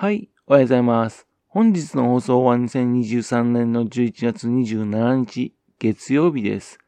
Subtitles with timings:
[0.00, 1.26] はい、おはようございます。
[1.48, 6.78] 本日の放送は2023年の11月27日、月曜日です。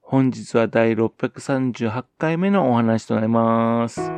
[0.00, 4.00] 本日は第638回目のお話となります。
[4.00, 4.08] こ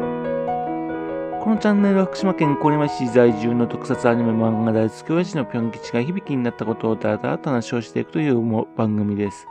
[1.50, 8.40] のチャンネルは福島県郡山市在住の特撮アニメ漫画大好き親父のぴょん吉が響きになったことをだらだらと話をしていくという
[8.78, 9.46] 番組です。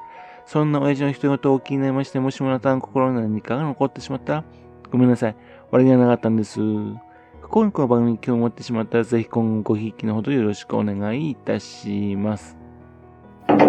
[0.47, 4.43] そんな親父の人事を気になりまして、もしもあなたの心に何かが残ってしまったら、
[4.91, 5.35] ごめんなさい。
[5.69, 6.59] 悪気がなかったんです。
[7.53, 12.55] 今回の番組に興味を持ってしまったら、ぜひ今後ごひいきのほどよろしくお願いいたします。
[13.49, 13.67] 今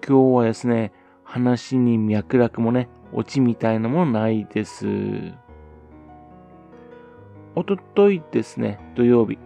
[0.00, 0.94] 日はですね、
[1.24, 4.86] 話に脈絡もね、オチみたいなもないです。
[7.54, 9.38] おとといですね、土曜日、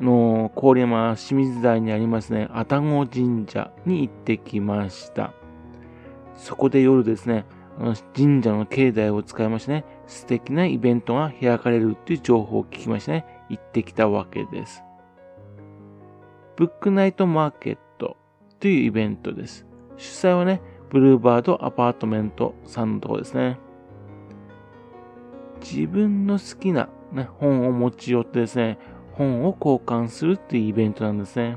[0.00, 5.34] あの、郡山清水台にありますね、愛宕神社に行ってきました。
[6.36, 7.44] そこで夜ですね、
[8.16, 14.82] 神社の境内を使いましてね、素敵なイベントが開かれるっていう情報を聞きましてね、行ってきたわけです。
[16.56, 18.16] ブックナイトマーケット
[18.58, 19.66] というイベントです。
[19.96, 23.60] 主催はね、ブルーバードアパートメントさんのとこですね。
[25.60, 28.78] 自分の好きな、ね、本を持ち寄ってですね、
[29.12, 31.56] 本を交換するっていうイベントなんですね。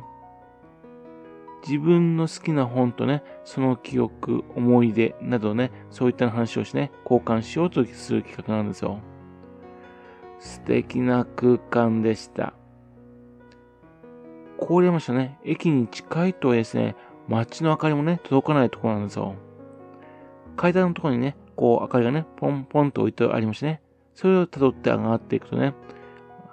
[1.66, 9.00] 自分の好きな本とね、その記憶、思い出などね、そういった話をしてね、交換しようとする企画なんですよ。
[10.40, 12.54] 素敵な空間でした。
[14.60, 16.96] 郡山市はね、駅に近いとはですね、
[17.30, 19.36] 街の明かりもね、届かないところなんですよ。
[20.58, 23.82] 階段のところにね、こう明かりがね、ポンポンと置いてありましてね、
[24.14, 25.74] それを辿って上がっていくとね、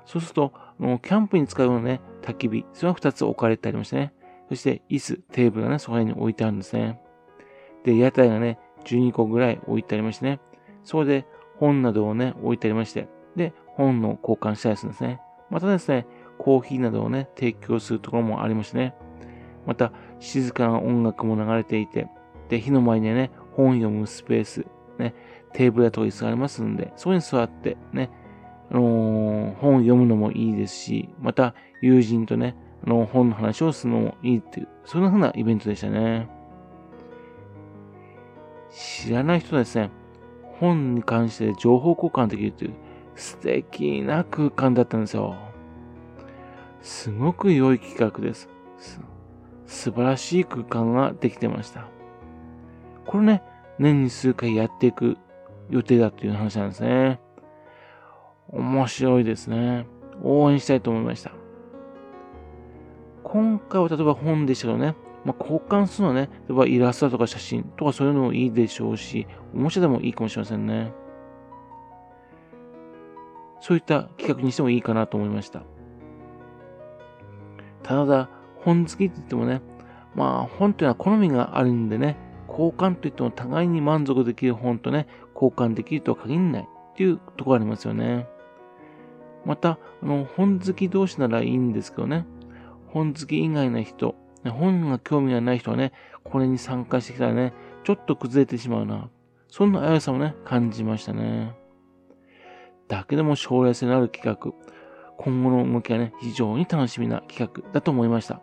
[0.07, 4.13] そうすると、キャンプに使うようなね、焚き火、それが2つ置かれてありましてね、
[4.51, 7.01] そして椅子、テーブルがね、そこに置いてあるんですね。
[7.85, 10.41] で、屋台がね、12個ぐらい置いてありましてね。
[10.83, 11.25] そこで
[11.57, 13.09] 本などをね、置いてありまして。
[13.37, 15.21] で、本の交換したりするんですね。
[15.51, 16.05] またですね、
[16.37, 18.97] コーヒーなどをね、提供するところもありましてね。
[19.67, 22.09] また、静かな音楽も流れていて、
[22.49, 24.67] で、火の前にね、本読むスペース、
[24.99, 25.15] ね、
[25.53, 28.11] テーブルやと椅子がありますんで、そこに座って、ね、
[28.69, 36.29] あのー、本を読むのもいいですし、また、友人とね、の本の話をするのもいいっていう、そんな風なイベントでしたね。
[38.71, 39.91] 知らない人はですね、
[40.59, 42.75] 本に関して情報交換できるという
[43.15, 45.37] 素敵な空間だったんですよ。
[46.83, 48.49] すごく良い企画です。
[49.67, 51.87] 素晴らしい空間ができてました。
[53.07, 53.43] これね、
[53.79, 55.17] 年に数回やっていく
[55.69, 57.21] 予定だという話なんですね。
[58.49, 59.87] 面白いですね。
[60.23, 61.40] 応援したいと思いました。
[63.33, 70.93] 今回は例えば本でしたけどね、まあ、交換するのはね、例えばイラストとか写真とかそういうのもいいでしょうし、おもちゃでもいいかもしれませんね。
[73.61, 75.63] そういった企画にしてもいいかなと思いました。
[77.85, 79.63] ただ、本好きって言ってもね、
[80.17, 82.17] まあ本というのは好みがあるんでね、
[82.49, 86.67] 交換といっても互いに満足できる本とね、交換できるとは限らないっ
[86.97, 88.27] ていうところありますよね。
[89.45, 92.27] また、あの、本好き同士ならいいんですけどね、
[92.93, 94.15] 本好き以外の人、
[94.49, 95.93] 本が興味がない人はね、
[96.25, 97.53] これに参加してきたらね、
[97.85, 99.09] ちょっと崩れてしまうな。
[99.49, 101.55] そんな危うさもね、感じましたね。
[102.89, 104.53] だけでも将来性のある企画、
[105.17, 108.41] 今後の動きがね、非常に楽しみな企画だと思いました。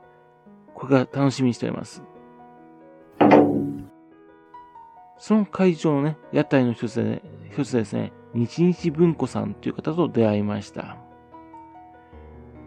[0.73, 2.03] これが楽しみにしております。
[5.17, 7.21] その会場のね、屋台の一つで、
[7.51, 10.97] 一つですね、日日文庫さんという方と出会いました。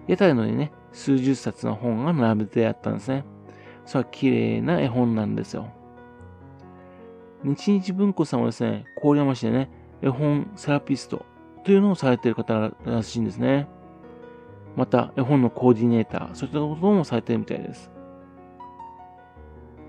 [0.08, 3.24] 屋台のね、数十冊の本が並べてあったんですね。
[3.86, 5.68] それは綺麗な絵本なんですよ。
[7.42, 9.70] 日日文庫さんはですね、郡山市でね、
[10.02, 11.24] 絵本セラピスト
[11.64, 13.66] というのをされている方らしいんですね。
[14.76, 17.90] また、絵本のコーディネーター、そういったこともされているみたいです。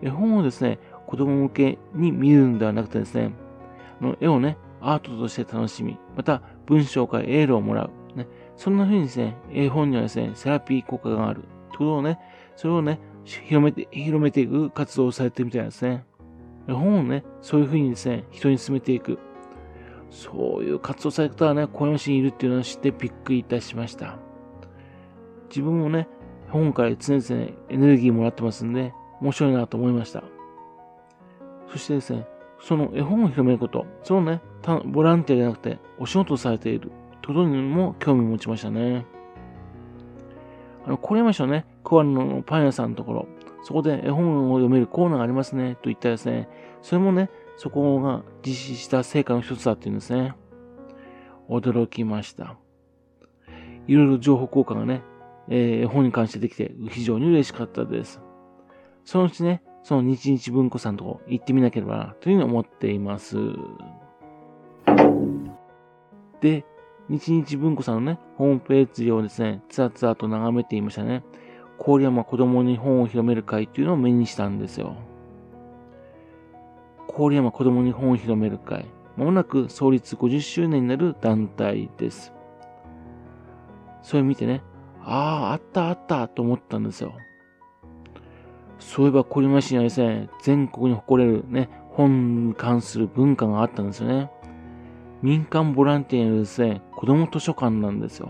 [0.02, 3.34] 絵本をですね、子供向けに見るんではなくてですね、
[4.00, 8.28] の絵をね、アートとして楽しみ、また文章からエールをもらう、ね、
[8.62, 11.40] そんな風にですね、絵本にはですね、セラピー効果がある。
[11.40, 11.42] っ
[11.72, 12.20] てことをね、
[12.56, 16.06] それをね、広めて、広めていく活動をされてるみたいですね。
[16.70, 19.18] 絵本をね、そういう風にですね、人に進めていく。
[20.12, 24.20] そういう活動され方はね、小山市にいるっていうのを知ってびっくりいたしました。
[25.50, 26.08] 自分もね、
[26.50, 30.24] 本から常々エネルギーもらってますんで、面白いなと思いました。
[31.68, 32.28] そしてですね、
[32.60, 34.42] その絵本を広めること、そのね、
[34.86, 36.92] ボランティアじゃなくて、お仕事をされている。
[37.40, 39.06] ころにも興味持ちましたね。
[40.86, 43.28] あの、これましょね、クワのパン屋さんのところ、
[43.64, 46.50] そこで絵本を読めるコーナーがありますね、と言ったですね、
[46.82, 50.34] それもね、そこが実施した成果の一つだっていうんですね。
[51.48, 52.58] 驚きました。
[53.88, 55.04] いろいろ情報交換がね、
[55.50, 58.22] えー、本に関してできて非常に嬉しかったです。
[59.06, 63.38] そのうちね、その日日文庫さんとこ行ってみなければな、というふうに思っています。
[66.40, 66.66] で、
[67.12, 71.24] 日日文庫さんのね、ホームページをですね、つらつらと眺めていましたね。
[71.78, 74.96] 郡山子供に本を広める会っていうのを目にしたんですよ。
[77.14, 78.86] 郡山子供に本を広める会。
[79.18, 82.34] まもなく創立50周年になる団体です。
[84.02, 84.62] それ見てね、
[85.04, 87.14] ああ、あったあったと思ったんですよ。
[88.80, 94.32] そういえば小山市にはですね、全国に誇れるね、本に関する文化があったんですよね。
[95.22, 98.30] 民間ボランティアのですね、子供図書館なんですよ。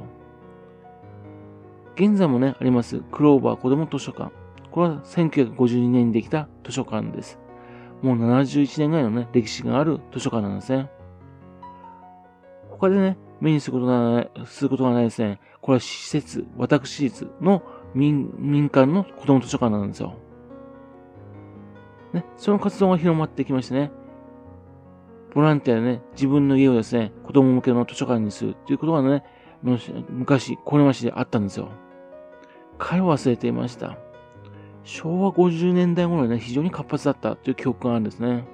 [1.95, 4.31] 現在もね、あります、クローバー子供図書館。
[4.71, 7.37] これは1952年にできた図書館です。
[8.01, 10.89] もう71年ぐらいのね、歴史がある図書館なんですね。
[12.69, 15.41] 他でね、目にすることがない、することがないですね。
[15.59, 17.63] これは施設、私立の
[17.93, 20.15] 民民間の子供図書館なんですよ。
[22.13, 23.91] ね、その活動が広まってきましてね、
[25.33, 29.23] ボランティアでね、自分の家をですね、子供向けの図書館にするっていうことがね、
[30.09, 31.69] 昔、これましであったんですよ。
[32.77, 33.97] 彼は忘れていました。
[34.83, 38.45] 昭和50年代頃にね、非常に活発だったという記憶があるんですね。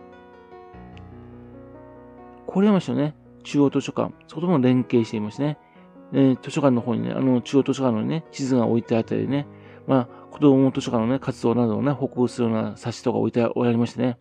[2.47, 5.57] 郡山市のね、中央図書館、そことも連携していましてね、
[6.13, 9.47] えー、図書館の方にね、あの、中央図書館のね、地図が置いてあったりね、
[9.87, 14.17] まあ、子供図書館のね、活動などをね、報告するような冊子とか置いてありましてね、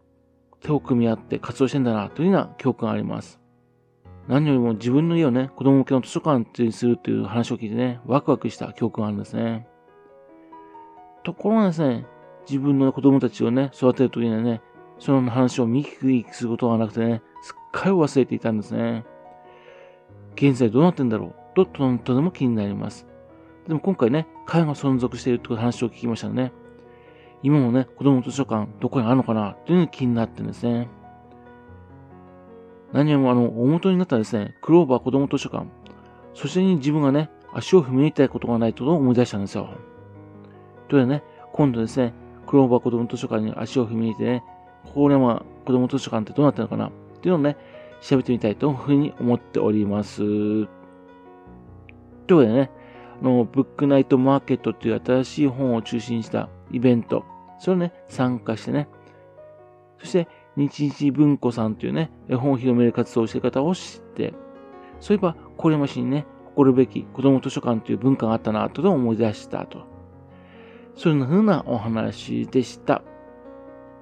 [0.67, 3.41] 手を組み合って活動してんだな、というような記憶があります。
[4.27, 9.69] 何よりも自分の家をね、子供向けの図書館にするという話を聞いてね、ワクワクした記憶があるんですね。
[11.23, 12.05] ところがですね、
[12.49, 14.61] 自分の子供たちをね、育てるときにはね、
[14.99, 19.05] その話を見聞きすることがなくてね、すっかり忘れていたんですね。
[20.35, 21.55] 現在どうなってんだろう？
[21.55, 23.07] と、とても気になります。
[23.69, 26.53] でも今回ね、彼が存続しているという話を聞きましたね。
[27.43, 30.89] 今もね、子供図書館どこにあるのかなというのに気になってるんですね。
[32.93, 35.67] 何よりもあの、大元になったですね、クローバー子供図書館。
[36.35, 39.69] そしてに自分がね、足を踏み入れたいことがないと思い出したんですよ。
[40.89, 42.15] というわけでね、今度ですね、
[42.47, 44.45] クローバー子供図書館に足を踏み入れてね、
[44.95, 46.91] これは子供図書館ってどうなってるのかなっ
[47.21, 47.57] ていうのをね、
[48.01, 50.19] 調べてみたいというふうに思っております。
[50.19, 50.67] とい
[52.35, 52.71] うわけでね、
[53.23, 57.25] あの、ブックナイトマーケットっていう新しい本を中心にしたイベント、
[57.59, 58.89] それをね、参加してね、
[59.99, 64.35] そして、日日文庫さんというね、絵本を広める活動をしている方を知って、
[65.01, 69.85] そういえば、これましにね、誇るべき子供図書館という文化があったな、とでも思い出したと。
[70.95, 73.03] そんな風なお話でした。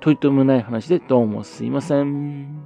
[0.01, 2.63] といともない話でどうもすいません。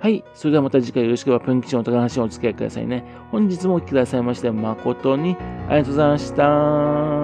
[0.00, 0.24] はい。
[0.34, 3.04] それではまた次回よろしければ、プンキチのお宝話をお付き合いくださいね。
[3.30, 5.36] 本日もお聴きくださいまして、誠に
[5.68, 7.21] ありがとうございました。